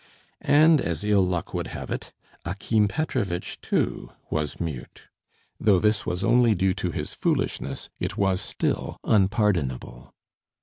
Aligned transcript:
And 0.41 0.81
as 0.81 1.03
ill 1.03 1.23
luck 1.23 1.53
would 1.53 1.67
have 1.67 1.91
it, 1.91 2.11
Akim 2.43 2.87
Petrovitch, 2.87 3.61
too, 3.61 4.09
was 4.31 4.59
mute; 4.59 5.03
though 5.59 5.77
this 5.77 6.07
was 6.07 6.23
only 6.23 6.55
due 6.55 6.73
to 6.73 6.89
his 6.89 7.13
foolishness, 7.13 7.87
it 7.99 8.17
was 8.17 8.41
still 8.41 8.97
unpardonable. 9.03 10.11